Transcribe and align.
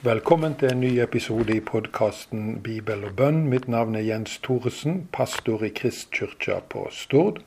Velkommen 0.00 0.54
til 0.56 0.70
en 0.72 0.78
ny 0.80 0.94
episode 1.02 1.52
i 1.52 1.60
podkasten 1.60 2.62
Bibel 2.64 3.02
og 3.04 3.18
bønn. 3.18 3.42
Mitt 3.52 3.66
navn 3.68 3.92
er 3.98 4.06
Jens 4.06 4.38
Thoresen, 4.40 5.02
pastor 5.12 5.60
i 5.60 5.68
Kristkirka 5.76 6.54
på 6.72 6.86
Stord. 6.88 7.42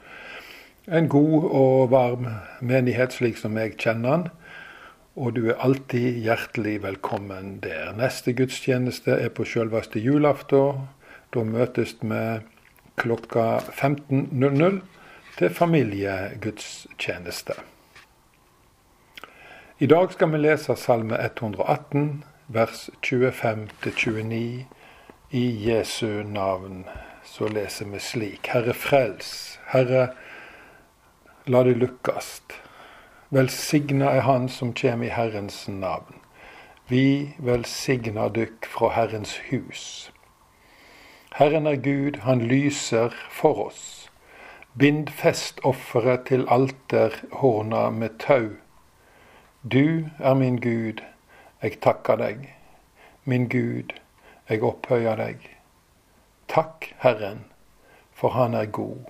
En 0.86 1.08
god 1.10 1.47
og 1.50 1.89
varm 1.89 2.28
menighet 2.62 3.10
slik 3.16 3.39
som 3.42 3.58
jeg 3.58 3.74
kjenner 3.81 4.12
den. 4.12 4.29
Og 5.18 5.34
du 5.34 5.47
er 5.47 5.58
alltid 5.66 6.20
hjertelig 6.21 6.84
velkommen 6.84 7.58
der. 7.63 7.89
Neste 7.97 8.35
gudstjeneste 8.38 9.15
er 9.17 9.33
på 9.33 9.47
selveste 9.49 9.97
julaften. 10.04 10.83
Da 11.33 11.42
møtes 11.42 11.96
vi 12.04 12.22
klokka 13.01 13.63
15.00 13.72 14.78
til 15.40 15.49
familiegudstjeneste. 15.49 17.58
I 19.81 19.90
dag 19.90 20.13
skal 20.13 20.31
vi 20.35 20.44
lese 20.44 20.77
Salme 20.77 21.17
118, 21.17 22.22
vers 22.48 22.89
25-29. 23.02 24.65
I 25.29 25.70
Jesu 25.70 26.23
navn 26.23 26.85
så 27.23 27.47
leser 27.47 27.85
vi 27.85 27.99
slik. 27.99 28.47
Herre 28.47 28.73
frels, 28.73 29.59
Herre 29.67 30.09
la 31.45 31.63
det 31.63 31.77
lukkast. 31.77 32.53
Velsigna 33.29 34.11
er 34.11 34.21
Han 34.27 34.49
som 34.49 34.73
kjem 34.73 35.03
i 35.03 35.09
Herrens 35.09 35.67
navn. 35.67 36.20
Vi 36.87 37.34
velsigna 37.39 38.27
dykk 38.29 38.67
fra 38.70 38.91
Herrens 38.93 39.37
hus. 39.49 40.12
Herren 41.34 41.65
er 41.67 41.75
Gud, 41.75 42.20
han 42.27 42.41
lyser 42.41 43.15
for 43.31 43.65
oss. 43.67 44.09
Bind 44.77 45.09
festofferet 45.09 46.27
til 46.27 46.45
alterhorna 46.49 47.89
med 47.89 48.20
tau. 48.20 48.49
Du 49.63 50.09
er 50.20 50.34
min 50.34 50.59
Gud, 50.62 51.01
jeg 51.63 51.80
takker 51.80 52.20
deg. 52.20 52.49
Min 53.23 53.48
Gud, 53.49 53.94
jeg 54.49 54.63
opphøyer 54.63 55.16
deg. 55.16 55.45
Takk, 56.51 56.90
Herren, 56.99 57.46
for 58.12 58.35
Han 58.35 58.54
er 58.54 58.65
god. 58.65 59.05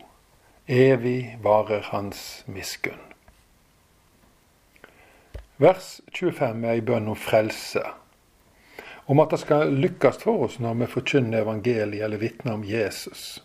Evig 0.68 1.38
varer 1.42 1.82
Hans 1.90 2.44
miskunn. 2.48 3.02
Vers 5.58 6.02
25 6.14 6.64
er 6.66 6.76
ei 6.78 6.82
bønn 6.82 7.10
om 7.10 7.18
frelse. 7.18 7.82
Om 9.10 9.20
at 9.20 9.34
det 9.34 9.40
skal 9.42 9.74
lykkes 9.74 10.22
for 10.22 10.46
oss 10.46 10.60
når 10.62 10.78
vi 10.80 10.92
forkynner 10.94 11.42
evangeliet 11.42 12.06
eller 12.06 12.22
vitner 12.22 12.54
om 12.54 12.64
Jesus. 12.64 13.42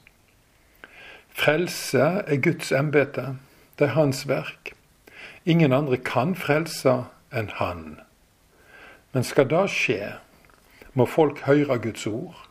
Frelse 1.28 2.04
er 2.26 2.42
Guds 2.42 2.72
embete. 2.72 3.38
Det 3.78 3.88
er 3.88 3.96
Hans 3.96 4.26
verk. 4.28 4.74
Ingen 5.44 5.72
andre 5.72 5.96
kan 5.96 6.36
frelse 6.36 7.00
enn 7.32 7.50
Han. 7.56 7.98
Men 9.12 9.24
skal 9.24 9.48
det 9.48 9.64
skje, 9.72 10.12
må 10.92 11.06
folk 11.08 11.44
høre 11.46 11.78
Guds 11.80 12.06
ord, 12.06 12.44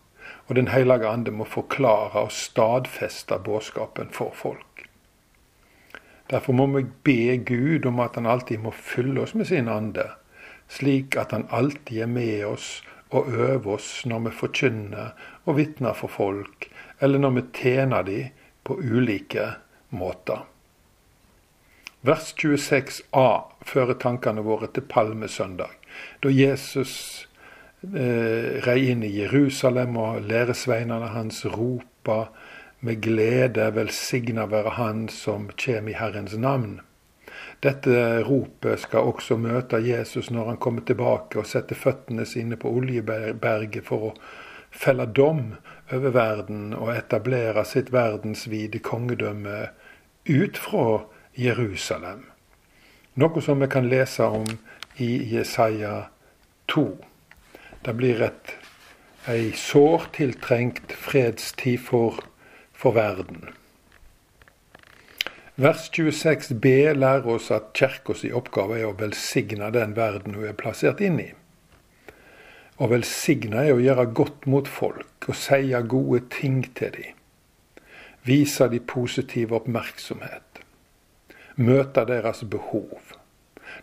og 0.48 0.56
Den 0.56 0.68
hellige 0.72 1.08
ande 1.08 1.32
må 1.32 1.46
forklare 1.46 2.24
og 2.24 2.32
stadfeste 2.32 3.38
budskapen 3.44 4.10
for 4.12 4.32
folk. 4.34 4.88
Derfor 6.30 6.54
må 6.54 6.66
vi 6.66 6.86
be 7.04 7.38
Gud 7.38 7.86
om 7.86 8.00
at 8.00 8.16
Han 8.16 8.26
alltid 8.26 8.58
må 8.64 8.72
fylle 8.72 9.22
oss 9.22 9.36
med 9.36 9.46
sin 9.48 9.68
ande, 9.68 10.10
slik 10.68 11.16
at 11.16 11.32
Han 11.32 11.48
alltid 11.52 12.02
er 12.02 12.12
med 12.12 12.46
oss 12.46 12.82
og 13.10 13.30
øver 13.32 13.74
oss 13.78 14.06
når 14.06 14.20
vi 14.20 14.36
forkynner 14.42 15.14
og 15.46 15.58
vitner 15.58 15.94
for 15.94 16.12
folk, 16.12 16.68
eller 17.00 17.20
når 17.20 17.30
vi 17.38 17.44
tjener 17.54 18.04
dem 18.04 18.30
på 18.64 18.80
ulike 18.80 19.54
måter. 19.90 20.44
Vers 22.02 22.34
26a 22.40 23.28
fører 23.66 23.98
tankene 24.00 24.44
våre 24.44 24.68
til 24.72 24.84
palmesøndag, 24.88 25.72
da 26.24 26.30
Jesus 26.30 27.28
eh, 27.84 28.58
rei 28.66 28.90
inn 28.92 29.04
i 29.04 29.14
Jerusalem, 29.20 29.98
og 29.98 30.22
læresveinene 30.22 31.14
hans 31.14 31.46
ropa 31.46 32.28
med 32.80 33.02
glede 33.02 33.72
'Velsigna 33.72 34.46
være 34.46 34.70
Han 34.70 35.10
som 35.10 35.50
kjem 35.58 35.88
i 35.88 35.94
Herrens 35.94 36.38
navn'. 36.38 36.80
Dette 37.64 38.24
ropet 38.24 38.80
skal 38.80 39.00
også 39.00 39.38
møte 39.38 39.78
Jesus 39.82 40.30
når 40.30 40.46
han 40.46 40.58
kommer 40.58 40.82
tilbake 40.86 41.40
og 41.40 41.46
setter 41.46 41.76
føttene 41.76 42.26
sine 42.26 42.56
på 42.56 42.70
Oljeberget 42.70 43.86
for 43.86 44.12
å 44.12 44.14
felle 44.72 45.06
dom 45.06 45.56
over 45.94 46.14
verden 46.14 46.74
og 46.78 46.94
etablere 46.94 47.66
sitt 47.66 47.90
verdensvide 47.94 48.80
kongedømme 48.80 49.70
ut 50.30 50.58
fra 50.58 50.88
Jerusalem. 51.38 52.26
Noe 53.18 53.42
som 53.42 53.62
vi 53.64 53.70
kan 53.74 53.90
lese 53.90 54.24
om 54.24 54.46
i 54.98 55.36
Jesaja 55.36 56.10
2. 56.74 56.98
Det 57.82 57.94
blir 57.94 58.22
et, 58.26 58.54
ei 59.28 59.52
sårt 59.56 60.14
tiltrengt 60.18 60.94
fredstid 60.94 61.80
for, 61.84 62.20
for 62.74 62.96
verden. 62.96 63.50
Vers 65.58 65.90
26b 65.94 66.94
lærer 66.94 67.28
oss 67.34 67.50
at 67.52 67.74
kirka 67.78 68.14
oppgave 68.38 68.78
er 68.80 68.92
å 68.92 68.98
velsigne 68.98 69.72
den 69.74 69.96
verden 69.98 70.38
hun 70.38 70.48
er 70.50 70.58
plassert 70.58 71.02
inn 71.02 71.20
i. 71.22 71.32
Å 72.78 72.90
velsigne 72.92 73.66
er 73.66 73.74
å 73.74 73.82
gjøre 73.82 74.06
godt 74.14 74.46
mot 74.46 74.70
folk 74.70 75.28
og 75.28 75.36
si 75.36 75.74
gode 75.90 76.28
ting 76.30 76.62
til 76.78 76.94
dem. 76.94 77.14
Vise 78.28 78.68
dem 78.70 78.86
positiv 78.86 79.54
oppmerksomhet 79.56 80.48
møte 81.58 82.06
deres 82.06 82.44
behov. 82.46 83.17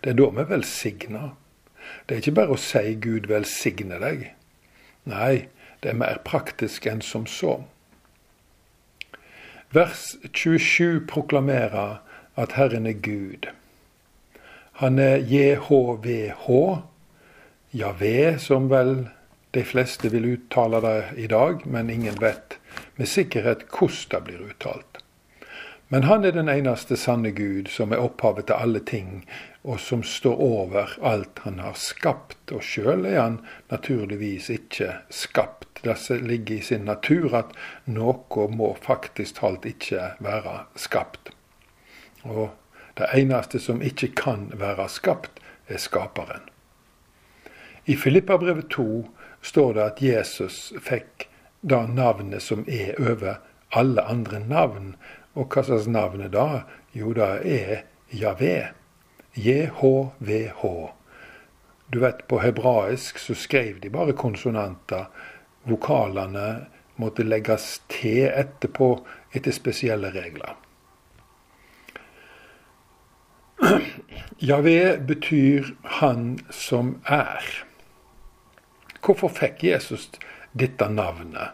Det 0.05 0.11
er 0.11 0.19
da 0.21 0.31
vi 0.37 0.49
velsigner. 0.49 1.35
Det 2.07 2.15
er 2.15 2.23
ikke 2.23 2.39
bare 2.41 2.57
å 2.57 2.61
si 2.61 2.95
'Gud 2.95 3.29
velsigne 3.29 4.01
deg'. 4.01 4.31
Nei, 5.05 5.49
det 5.83 5.91
er 5.91 6.01
mer 6.01 6.21
praktisk 6.25 6.87
enn 6.87 7.03
som 7.05 7.27
så. 7.27 7.59
Vers 9.75 10.17
27 10.33 11.07
proklamerer 11.11 11.99
at 12.37 12.53
Herren 12.53 12.87
er 12.87 12.99
Gud. 13.03 13.51
Han 14.81 14.99
er 14.99 15.17
JHVH, 15.17 16.47
Javé, 17.75 18.39
som 18.39 18.71
vel 18.71 19.09
de 19.55 19.63
fleste 19.67 20.11
vil 20.11 20.27
uttale 20.33 20.81
det 20.83 20.99
i 21.17 21.27
dag, 21.27 21.67
men 21.67 21.91
ingen 21.91 22.17
vet 22.21 22.59
med 22.97 23.11
sikkerhet 23.11 23.67
hvordan 23.71 24.11
det 24.11 24.23
blir 24.25 24.47
uttalt. 24.49 24.94
Men 25.89 26.03
han 26.03 26.25
er 26.25 26.33
den 26.33 26.49
eneste 26.49 26.97
sanne 26.97 27.31
Gud, 27.37 27.69
som 27.69 27.93
er 27.93 28.01
opphavet 28.03 28.49
til 28.49 28.57
alle 28.57 28.81
ting, 28.81 29.27
og 29.63 29.81
som 29.81 30.03
står 30.03 30.41
over 30.41 30.97
alt 31.05 31.45
han 31.45 31.61
har 31.61 31.77
skapt. 31.79 32.53
Og 32.53 32.65
sjøl 32.65 33.05
er 33.09 33.21
han 33.21 33.39
naturligvis 33.71 34.51
ikke 34.51 34.95
skapt. 35.11 35.83
Det 35.85 35.99
ligger 36.25 36.57
i 36.57 36.65
sin 36.65 36.89
natur 36.89 37.37
at 37.37 37.53
noe 37.85 38.49
må 38.49 38.73
faktisk 38.81 39.41
talt 39.41 39.69
ikke 39.69 40.15
være 40.25 40.65
skapt. 40.81 41.35
Og 42.25 42.49
det 42.97 43.11
eneste 43.15 43.61
som 43.61 43.83
ikke 43.83 44.15
kan 44.17 44.49
være 44.57 44.89
skapt, 44.89 45.41
er 45.69 45.81
Skaperen. 45.81 46.45
I 47.87 47.97
Filippabrevet 47.97 48.69
2 48.71 49.09
står 49.43 49.73
det 49.75 49.83
at 49.85 50.03
Jesus 50.03 50.73
fikk 50.81 51.29
da 51.61 51.87
navnet 51.89 52.45
som 52.45 52.65
er 52.69 52.97
over 53.01 53.41
alle 53.73 54.05
andre 54.09 54.41
navn, 54.41 54.95
og 55.35 55.51
hva 55.51 55.65
slags 55.67 55.87
navn 55.91 56.23
er 56.23 56.31
det? 56.33 56.63
Jo, 56.95 57.13
det 57.17 57.31
er 57.43 57.83
Javé. 58.15 58.71
JHVH. 59.35 60.63
Du 61.91 61.99
vet, 62.01 62.23
på 62.29 62.39
hebraisk 62.39 63.19
så 63.19 63.35
skrev 63.35 63.81
de 63.83 63.91
bare 63.91 64.15
konsonanter. 64.15 65.09
Vokalene 65.67 66.67
måtte 67.03 67.27
legges 67.27 67.81
til 67.91 68.29
etterpå 68.29 68.93
etter 69.35 69.55
spesielle 69.55 70.13
regler. 70.15 70.55
Javé 74.39 74.99
betyr 74.99 75.75
'han 75.83 76.39
som 76.51 77.01
er'. 77.05 77.65
Hvorfor 79.03 79.29
fikk 79.29 79.65
Jesus 79.65 80.11
dette 80.53 80.89
navnet? 80.89 81.49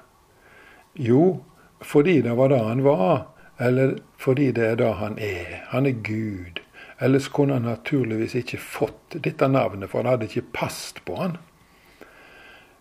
Jo, 0.95 1.45
fordi 1.83 2.21
det 2.21 2.37
var 2.37 2.49
det 2.49 2.59
han 2.59 2.85
var 2.85 3.27
eller 3.61 3.99
fordi 4.19 4.51
det 4.57 4.67
er 4.67 4.75
det 4.81 4.95
han 4.97 5.19
er. 5.19 5.61
Han 5.69 5.87
er 5.87 5.97
Gud. 6.05 6.61
Ellers 7.01 7.29
kunne 7.29 7.53
han 7.53 7.69
naturligvis 7.69 8.35
ikke 8.35 8.59
fått 8.61 9.17
dette 9.25 9.49
navnet, 9.49 9.91
for 9.91 10.03
det 10.03 10.15
hadde 10.15 10.29
ikke 10.29 10.53
passet 10.57 11.01
på 11.05 11.17
han. 11.17 11.37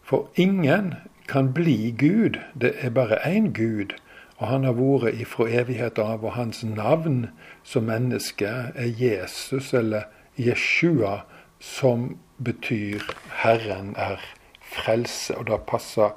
For 0.03 0.29
ingen 0.35 0.93
kan 1.27 1.53
bli 1.53 1.91
Gud. 1.99 2.39
Det 2.61 2.73
er 2.79 2.89
bare 2.89 3.19
én 3.27 3.51
Gud. 3.53 3.95
Og 4.39 4.47
han 4.47 4.63
har 4.63 4.75
vært 4.79 5.19
ifra 5.19 5.49
evighet 5.51 5.99
av, 5.99 6.23
og 6.23 6.37
hans 6.39 6.63
navn 6.63 7.27
som 7.63 7.87
menneske 7.91 8.47
er 8.47 8.91
Jesus, 8.95 9.73
eller 9.73 10.07
Jeshua, 10.39 11.25
som 11.59 12.17
betyr 12.43 13.03
'Herren 13.43 13.95
er 13.97 14.19
frelse'. 14.63 15.35
Og 15.35 15.47
det 15.47 15.61
passer 15.67 16.15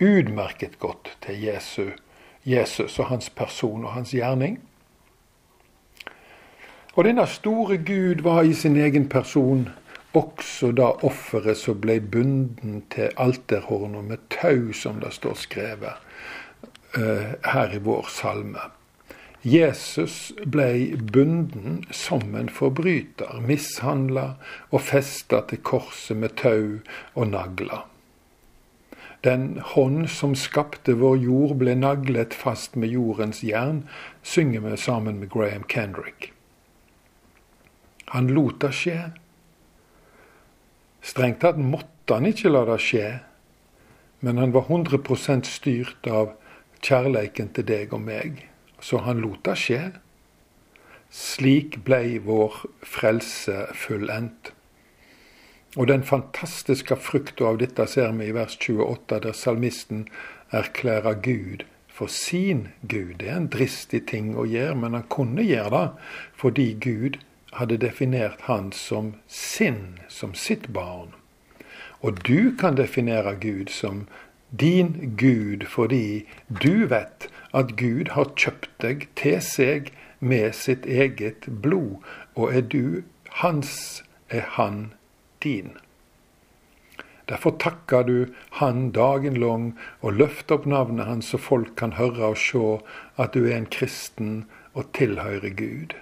utmerket 0.00 0.78
godt 0.78 1.16
til 1.22 1.42
Jesu 1.42 1.90
Jesus 2.46 2.98
og 2.98 3.10
hans 3.10 3.30
person 3.30 3.84
og 3.84 3.92
hans 3.92 4.14
gjerning. 4.14 4.60
Og 6.96 7.04
denne 7.04 7.26
store 7.26 7.76
Gud 7.76 8.22
var 8.24 8.42
i 8.42 8.54
sin 8.54 8.76
egen 8.80 9.08
person 9.08 9.68
også 10.16 10.70
da 10.72 10.92
offeret 11.04 11.58
som 11.60 11.80
ble 11.80 11.98
bunden 12.00 12.80
til 12.94 13.10
alterhorna 13.20 14.00
med 14.00 14.22
tau, 14.32 14.72
som 14.72 15.02
det 15.02 15.12
står 15.12 15.34
skrevet 15.36 15.98
uh, 16.96 17.34
her 17.44 17.74
i 17.76 17.82
vår 17.84 18.08
salme. 18.08 18.70
Jesus 19.44 20.32
ble 20.46 20.96
bunden 21.12 21.84
som 21.94 22.32
en 22.34 22.48
forbryter, 22.48 23.36
mishandla 23.44 24.30
og 24.70 24.80
festa 24.88 25.42
til 25.50 25.60
korset 25.62 26.16
med 26.16 26.34
tau 26.40 26.80
og 27.14 27.28
nagler. 27.34 27.84
Den 29.24 29.58
hånd 29.74 30.10
som 30.12 30.34
skapte 30.36 30.94
vår 31.00 31.16
jord, 31.18 31.56
ble 31.60 31.74
naglet 31.78 32.34
fast 32.34 32.76
med 32.76 32.92
jordens 32.92 33.42
jern, 33.42 33.84
synger 34.22 34.60
vi 34.66 34.76
sammen 34.76 35.20
med 35.20 35.30
Graham 35.32 35.64
Kendrick. 35.68 36.32
Han 38.12 38.28
lot 38.28 38.60
det 38.62 38.72
skje. 38.76 38.98
Strengt 41.02 41.40
tatt 41.42 41.58
måtte 41.58 42.18
han 42.18 42.28
ikke 42.28 42.52
la 42.52 42.64
det 42.68 42.78
skje, 42.82 43.06
men 44.20 44.38
han 44.38 44.52
var 44.54 44.68
100% 44.70 45.46
styrt 45.48 46.06
av 46.10 46.34
kjærleiken 46.82 47.50
til 47.54 47.66
deg 47.66 47.94
og 47.94 48.04
meg, 48.06 48.44
så 48.80 49.02
han 49.06 49.22
lot 49.22 49.42
det 49.46 49.56
skje. 49.60 49.80
Slik 51.10 51.80
blei 51.86 52.18
vår 52.22 52.62
frelse 52.84 53.66
fullendt. 53.74 54.52
Og 55.76 55.88
den 55.88 56.02
fantastiske 56.08 56.96
frukta 56.96 57.50
av 57.50 57.58
dette 57.60 57.84
ser 57.86 58.14
vi 58.16 58.30
i 58.30 58.34
vers 58.34 58.56
28, 58.56 59.20
der 59.26 59.36
salmisten 59.36 60.06
erklærer 60.50 61.18
Gud 61.20 61.66
for 61.92 62.08
sin 62.08 62.68
Gud. 62.80 63.18
Det 63.20 63.28
er 63.28 63.36
en 63.36 63.50
dristig 63.52 64.06
ting 64.08 64.34
å 64.36 64.46
gjøre, 64.48 64.76
men 64.80 64.96
han 64.96 65.04
kunne 65.12 65.44
gjøre 65.44 65.72
det 65.76 65.86
fordi 66.40 66.66
Gud 66.80 67.20
hadde 67.56 67.80
definert 67.80 68.48
han 68.48 68.72
som 68.72 69.14
sin, 69.28 69.98
som 70.08 70.34
sitt 70.34 70.72
barn. 70.72 71.12
Og 72.00 72.24
du 72.24 72.56
kan 72.56 72.76
definere 72.76 73.36
Gud 73.40 73.68
som 73.72 74.06
din 74.50 75.16
Gud 75.20 75.68
fordi 75.68 76.24
du 76.48 76.86
vet 76.88 77.28
at 77.52 77.76
Gud 77.76 78.12
har 78.16 78.32
kjøpt 78.36 78.72
deg 78.80 79.08
til 79.16 79.40
seg 79.44 79.92
med 80.20 80.54
sitt 80.56 80.86
eget 80.86 81.48
blod, 81.48 82.00
og 82.34 82.52
er 82.56 82.64
du 82.64 83.02
hans, 83.42 84.02
er 84.28 84.44
han 84.56 84.95
din. 85.46 85.74
Derfor 87.28 87.56
takker 87.58 88.02
du 88.02 88.26
Han 88.50 88.90
dagen 88.90 89.36
lang 89.36 89.78
og 90.00 90.12
løfter 90.12 90.60
opp 90.60 90.66
navnet 90.66 91.06
hans 91.06 91.32
så 91.32 91.38
folk 91.42 91.74
kan 91.76 91.96
høre 91.98 92.32
og 92.32 92.38
se 92.38 92.64
at 93.18 93.34
du 93.34 93.46
er 93.46 93.56
en 93.56 93.70
kristen 93.78 94.44
og 94.74 94.92
tilhører 94.94 95.50
Gud. 95.58 95.96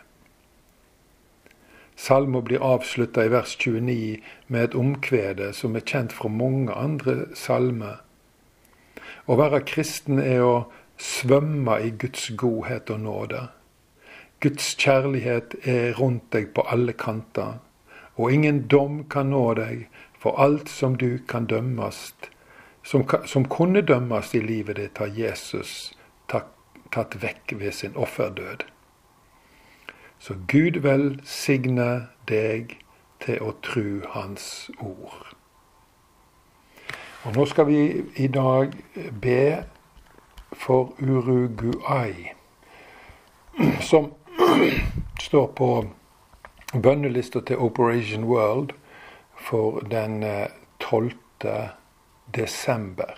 Salmo 1.97 2.41
blir 2.43 2.63
avslutta 2.63 3.25
i 3.25 3.31
vers 3.31 3.57
29 3.57 4.21
med 4.49 4.65
et 4.65 4.75
omkvede 4.75 5.53
som 5.55 5.77
er 5.77 5.87
kjent 5.87 6.13
fra 6.13 6.29
mange 6.29 6.75
andre 6.75 7.29
salmer. 7.39 8.03
Å 9.25 9.37
være 9.39 9.63
kristen 9.65 10.19
er 10.21 10.43
å 10.45 10.57
svømme 11.01 11.79
i 11.87 11.93
Guds 11.97 12.27
godhet 12.37 12.91
og 12.91 13.01
nåde. 13.07 13.47
Guds 14.45 14.75
kjærlighet 14.77 15.55
er 15.63 15.95
rundt 15.97 16.27
deg 16.35 16.51
på 16.53 16.67
alle 16.69 16.93
kanter, 16.93 17.63
og 18.17 18.33
ingen 18.33 18.67
dom 18.69 19.05
kan 19.11 19.31
nå 19.31 19.55
deg, 19.59 19.89
for 20.19 20.39
alt 20.41 20.69
som 20.69 20.95
du 20.97 21.19
kan 21.29 21.47
dømmes, 21.47 22.15
som, 22.83 23.05
som 23.27 23.49
kunne 23.49 23.83
dømmes 23.83 24.35
i 24.35 24.41
livet 24.41 24.77
ditt, 24.77 24.99
har 24.99 25.11
Jesus 25.13 25.93
tatt, 26.29 26.51
vekk 26.95 27.57
ved 27.59 27.73
sin 27.73 27.97
offerdød. 27.97 28.63
Så 30.19 30.35
Gud 30.49 30.79
velsigne 30.85 32.07
deg 32.29 32.77
til 33.25 33.43
å 33.43 33.51
tru 33.67 34.05
Hans 34.15 34.71
ord. 34.79 35.35
Og 37.25 37.35
nå 37.35 37.47
skal 37.51 37.67
vi 37.67 37.81
i 38.21 38.29
dag 38.29 38.77
be 39.21 39.65
for 40.55 40.95
Uruguay, 41.03 42.31
som 43.81 44.13
står 45.27 45.47
på 45.59 45.71
bønnelista 46.83 47.41
til 47.41 47.59
Operation 47.59 48.25
World 48.25 48.73
for 49.37 49.81
den 49.91 50.25
12. 50.81 51.13
Eh, 51.45 51.69
desember. 52.35 53.15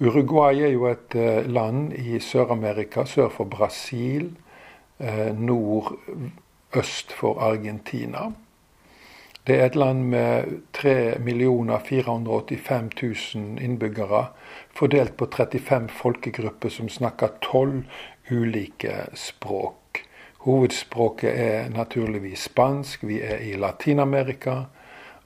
Uruguay 0.00 0.60
er 0.62 0.68
jo 0.68 0.86
et 0.86 1.14
eh, 1.14 1.46
land 1.50 1.92
i 1.92 2.20
Sør-Amerika, 2.20 3.04
sør 3.04 3.28
for 3.28 3.44
Brasil 3.44 4.36
Eh, 4.98 5.38
nordøst 5.38 7.12
for 7.12 7.40
Argentina. 7.40 8.32
Det 9.46 9.60
er 9.60 9.66
et 9.66 9.74
land 9.76 10.04
med 10.08 10.44
3 10.72 11.20
485 11.84 12.90
000 13.34 13.58
innbyggere, 13.60 14.26
fordelt 14.70 15.16
på 15.16 15.26
35 15.26 15.88
folkegrupper 15.88 16.68
som 16.68 16.88
snakker 16.88 17.28
12 17.42 17.84
ulike 18.30 18.94
språk. 19.14 20.00
Hovedspråket 20.46 21.32
er 21.42 21.68
naturligvis 21.74 22.46
spansk. 22.46 23.04
Vi 23.04 23.20
er 23.20 23.42
i 23.42 23.56
Latin-Amerika. 23.58 24.60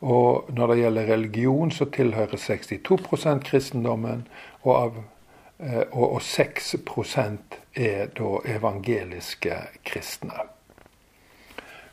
Og 0.01 0.49
når 0.57 0.73
det 0.73 0.79
gjelder 0.81 1.13
religion, 1.13 1.71
så 1.71 1.85
tilhører 1.93 2.41
62% 2.41 3.43
kristendommen. 3.45 4.25
Og 4.65 4.77
av 4.77 5.03
og, 5.93 6.13
og 6.15 6.21
6% 6.25 7.59
er 7.77 8.09
da 8.17 8.31
evangeliske 8.49 9.57
kristne. 9.85 10.47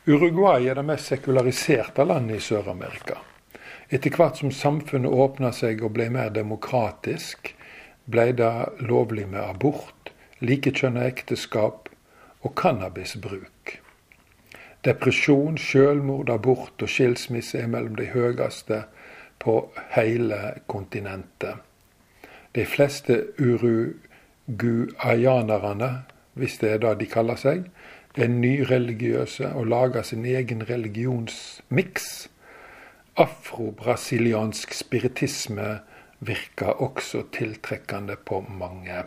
Uruguay 0.08 0.70
er 0.70 0.78
det 0.78 0.86
mest 0.88 1.10
sekulariserte 1.12 2.06
landet 2.08 2.40
i 2.40 2.44
Sør-Amerika. 2.46 3.18
Etter 3.92 4.14
hvert 4.16 4.40
som 4.40 4.52
samfunnet 4.52 5.12
åpna 5.12 5.52
seg 5.52 5.82
og 5.84 5.92
ble 5.96 6.08
mer 6.12 6.32
demokratisk, 6.32 7.52
ble 8.08 8.30
det 8.36 8.52
lovlig 8.88 9.26
med 9.28 9.42
abort, 9.44 10.12
likekjønna 10.40 11.04
ekteskap 11.08 11.87
og 12.42 12.52
cannabisbruk. 12.56 13.78
Depresjon, 14.84 15.58
selvmord, 15.58 16.30
abort 16.30 16.82
og 16.82 16.88
skilsmisse 16.88 17.58
er 17.58 17.66
mellom 17.66 17.96
de 17.98 18.06
høyeste 18.12 18.82
på 19.42 19.72
hele 19.94 20.54
kontinentet. 20.70 21.54
De 22.54 22.66
fleste 22.66 23.26
uruguayanerne, 23.38 26.02
hvis 26.34 26.58
det 26.58 26.70
er 26.72 26.78
det 26.78 27.00
de 27.00 27.06
kaller 27.10 27.36
seg, 27.36 27.64
er 28.18 28.28
nyreligiøse 28.28 29.48
og 29.54 29.66
lager 29.70 30.02
sin 30.02 30.24
egen 30.26 30.70
religionsmiks. 30.70 32.30
Afro-brasiliansk 33.18 34.74
spiritisme 34.74 35.78
virker 36.20 36.82
også 36.82 37.22
tiltrekkende 37.34 38.16
på 38.16 38.46
mange. 38.48 39.02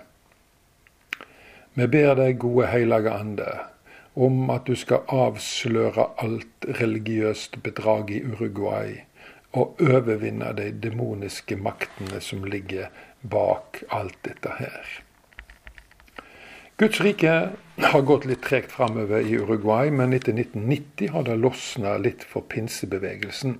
Vi 1.74 1.88
ber 1.88 2.18
deg, 2.20 2.40
gode 2.44 2.68
hellige 2.68 3.12
ande, 3.16 3.52
om 4.20 4.50
at 4.52 4.68
du 4.68 4.76
skal 4.76 5.06
avsløre 5.08 6.10
alt 6.20 6.68
religiøst 6.82 7.62
bedrag 7.64 8.12
i 8.12 8.20
Uruguay 8.28 8.98
og 9.56 9.80
overvinne 9.84 10.52
de 10.58 10.68
demoniske 10.84 11.56
maktene 11.56 12.20
som 12.24 12.44
ligger 12.44 12.92
bak 13.22 13.84
alt 13.88 14.20
dette 14.28 14.52
her. 14.60 14.92
Guds 16.82 17.00
rike 17.06 17.34
har 17.78 18.08
gått 18.10 18.28
litt 18.28 18.44
tregt 18.44 18.72
framover 18.76 19.24
i 19.24 19.36
Uruguay, 19.40 19.92
men 19.96 20.16
etter 20.18 20.34
1990 20.34 21.12
har 21.16 21.28
det 21.28 21.40
losna 21.40 21.98
litt 22.02 22.24
for 22.28 22.48
pinsebevegelsen. 22.52 23.60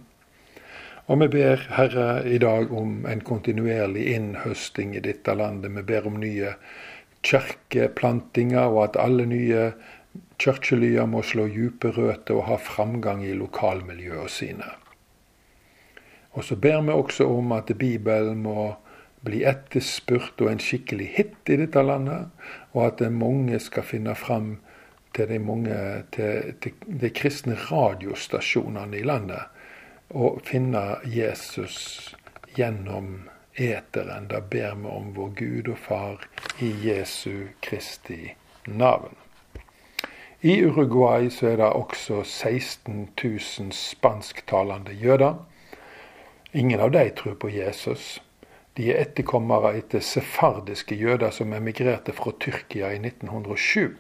Og 1.08 1.20
vi 1.24 1.28
ber 1.34 1.68
Herre 1.76 2.24
i 2.28 2.40
dag 2.44 2.72
om 2.76 3.06
en 3.08 3.22
kontinuerlig 3.24 4.08
innhøsting 4.16 4.96
i 4.96 5.04
dette 5.04 5.36
landet. 5.36 5.72
Vi 5.76 5.84
ber 5.86 6.08
om 6.08 6.20
nye 6.20 6.56
kirkeplantinger, 7.24 8.72
og 8.72 8.84
at 8.90 9.00
alle 9.00 9.26
nye 9.30 9.72
kirkelyer 10.42 11.06
må 11.10 11.22
slå 11.26 11.48
dype 11.52 11.94
røtter 11.96 12.40
og 12.40 12.48
ha 12.50 12.58
framgang 12.62 13.24
i 13.26 13.36
lokalmiljøene 13.38 14.30
sine. 14.30 14.70
Og 16.32 16.48
så 16.48 16.56
ber 16.56 16.82
vi 16.82 16.96
også 16.96 17.28
om 17.28 17.52
at 17.52 17.72
Bibelen 17.78 18.44
må 18.46 18.74
bli 19.26 19.44
etterspurt 19.46 20.42
og 20.42 20.50
en 20.50 20.62
skikkelig 20.64 21.08
hit 21.16 21.52
i 21.52 21.60
dette 21.62 21.84
landet, 21.86 22.32
og 22.74 22.88
at 22.88 23.04
mange 23.14 23.60
skal 23.60 23.86
finne 23.86 24.16
fram 24.16 24.56
til 25.14 25.28
de, 25.28 25.40
mange, 25.44 25.76
til, 26.16 26.56
til 26.64 26.74
de 26.88 27.12
kristne 27.14 27.58
radiostasjonene 27.60 28.98
i 28.98 29.04
landet 29.06 29.52
og 30.12 30.42
finne 30.48 30.82
Jesus 31.08 32.16
gjennom 32.56 33.28
eteren. 33.56 34.28
Da 34.28 34.40
ber 34.40 34.76
vi 34.76 34.88
om 34.88 35.14
vår 35.16 35.30
Gud 35.36 35.68
og 35.68 35.78
Far 35.78 36.28
i 36.60 36.72
Jesu 36.88 37.48
Kristi 37.62 38.34
navn. 38.66 39.16
I 40.42 40.66
Uruguay 40.66 41.30
så 41.30 41.48
er 41.48 41.56
det 41.62 41.66
også 41.66 42.24
16 42.24 43.10
000 43.24 43.72
spansktalende 43.72 44.94
jøder. 44.94 45.36
Ingen 46.54 46.80
av 46.80 46.92
dem 46.92 47.12
tror 47.16 47.34
på 47.34 47.50
Jesus. 47.50 48.22
De 48.78 48.88
er 48.90 49.04
etterkommere 49.04 49.76
etter 49.78 50.00
sefardiske 50.00 50.96
jøder 50.96 51.30
som 51.36 51.54
emigrerte 51.54 52.16
fra 52.16 52.32
Tyrkia 52.40 52.90
i 52.96 53.00
1907. 53.04 53.98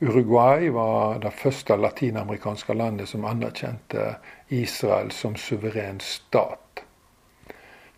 Uruguay 0.00 0.70
var 0.72 1.18
det 1.20 1.32
første 1.36 1.76
latinamerikanske 1.76 2.74
landet 2.74 3.08
som 3.08 3.24
anerkjente 3.28 4.14
Israel 4.48 5.10
som 5.12 5.36
suveren 5.36 6.00
stat. 6.00 6.69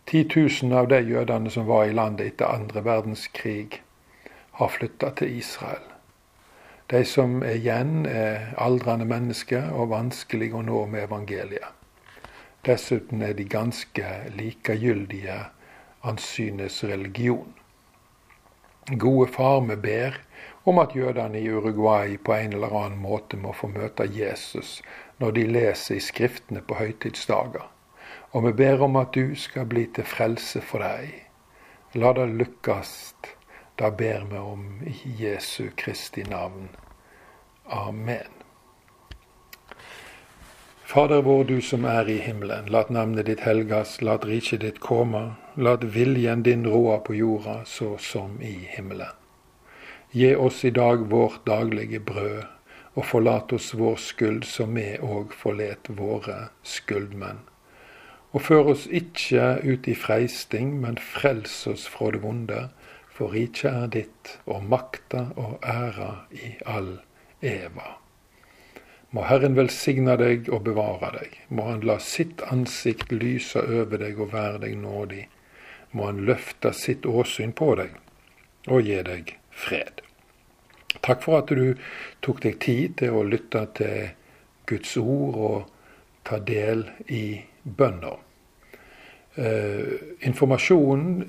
10 0.07 0.29
000 0.63 0.73
av 0.79 0.89
de 0.89 1.01
jødene 1.01 1.51
som 1.51 1.67
var 1.67 1.85
i 1.85 1.95
landet 1.95 2.35
etter 2.35 2.51
andre 2.53 2.85
verdenskrig, 2.85 3.83
har 4.53 4.69
flytta 4.69 5.11
til 5.17 5.39
Israel. 5.39 5.87
De 6.91 7.05
som 7.09 7.41
er 7.43 7.57
igjen, 7.57 8.07
er 8.07 8.53
aldrende 8.61 9.07
mennesker 9.09 9.71
og 9.73 9.95
vanskelig 9.95 10.51
å 10.53 10.61
nå 10.67 10.85
med 10.93 11.07
evangeliet. 11.07 11.71
Dessuten 12.67 13.23
er 13.23 13.33
de 13.35 13.47
ganske 13.49 14.11
likegyldige 14.37 15.39
ansynets 16.07 16.83
religion. 16.85 17.55
Gode 18.99 19.31
far, 19.33 19.61
vi 19.71 19.77
ber 19.77 20.21
om 20.69 20.79
at 20.79 20.95
jødene 20.95 21.41
i 21.41 21.49
Uruguay 21.49 22.19
på 22.19 22.35
en 22.37 22.53
eller 22.53 22.77
annen 22.85 23.01
måte 23.01 23.41
må 23.41 23.55
få 23.57 23.73
møte 23.73 24.07
Jesus 24.11 24.81
når 25.19 25.39
de 25.39 25.47
leser 25.57 25.97
i 25.97 26.03
Skriftene 26.03 26.61
på 26.67 26.77
høytidsdager. 26.77 27.72
Og 28.33 28.47
vi 28.47 28.53
ber 28.53 28.83
om 28.83 28.97
at 28.97 29.13
du 29.13 29.35
skal 29.37 29.67
bli 29.69 29.87
til 29.93 30.09
frelse 30.09 30.63
for 30.65 30.81
deg. 30.81 31.13
La 32.01 32.15
det 32.17 32.31
lykkes. 32.33 32.93
Da 33.77 33.91
ber 33.91 34.25
vi 34.31 34.39
om 34.39 34.65
i 34.89 34.95
Jesu 35.19 35.69
Kristi 35.77 36.25
navn. 36.25 36.71
Amen. 37.67 38.33
Fader 40.93 41.23
vår, 41.23 41.45
du 41.45 41.61
som 41.61 41.85
er 41.85 42.09
i 42.09 42.19
himmelen. 42.21 42.67
Lat 42.73 42.91
navnet 42.93 43.29
ditt 43.29 43.45
helgas, 43.45 43.99
lat 44.01 44.25
riket 44.29 44.61
ditt 44.65 44.81
komme. 44.81 45.23
Lat 45.57 45.85
viljen 45.85 46.43
din 46.43 46.67
råde 46.69 46.99
på 47.07 47.15
jorda 47.15 47.63
så 47.65 47.97
som 47.99 48.41
i 48.41 48.55
himmelen. 48.73 49.13
Gi 50.13 50.35
oss 50.37 50.65
i 50.65 50.71
dag 50.71 51.07
vårt 51.09 51.47
daglige 51.47 52.01
brød, 52.01 52.45
og 52.95 53.07
forlat 53.09 53.53
oss 53.53 53.73
vår 53.75 53.97
skyld, 53.97 54.45
som 54.45 54.77
vi 54.77 54.91
òg 55.01 55.33
forlet 55.33 55.89
våre 55.97 56.51
skyldmenn. 56.65 57.41
Og 58.33 58.41
før 58.41 58.73
oss 58.73 58.87
ikke 58.89 59.59
ut 59.65 59.89
i 59.89 59.95
freisting, 59.97 60.79
men 60.81 60.97
frels 60.97 61.67
oss 61.69 61.85
fra 61.89 62.11
det 62.15 62.23
vonde, 62.23 62.69
for 63.13 63.35
riket 63.37 63.69
er 63.69 63.91
ditt, 63.93 64.37
og 64.49 64.65
makta 64.65 65.27
og 65.37 65.59
æra 65.69 66.25
i 66.33 66.55
all 66.65 66.95
eva. 67.45 67.99
Må 69.13 69.27
Herren 69.29 69.59
velsigne 69.59 70.15
deg 70.17 70.49
og 70.49 70.63
bevare 70.65 71.11
deg. 71.19 71.35
Må 71.53 71.67
Han 71.69 71.85
la 71.85 71.99
sitt 72.01 72.41
ansikt 72.49 73.13
lyse 73.13 73.61
over 73.61 74.01
deg 74.01 74.17
og 74.17 74.33
være 74.33 74.63
deg 74.65 74.79
nådig. 74.81 75.27
Må 75.93 76.09
Han 76.09 76.25
løfte 76.25 76.73
sitt 76.73 77.05
åsyn 77.05 77.53
på 77.53 77.75
deg 77.83 77.93
og 78.73 78.89
gi 78.89 79.03
deg 79.05 79.35
fred. 79.51 80.01
Takk 81.05 81.21
for 81.25 81.43
at 81.43 81.53
du 81.53 81.77
tok 82.25 82.41
deg 82.47 82.59
tid 82.65 82.97
til 83.03 83.19
å 83.19 83.27
lytte 83.29 83.67
til 83.77 84.13
Guds 84.71 84.97
ord 84.97 85.37
og 85.37 85.57
ta 86.25 86.39
del 86.39 86.87
i 87.13 87.25
bønner. 87.65 88.21
Eh, 89.37 89.93
informasjonen 90.21 91.25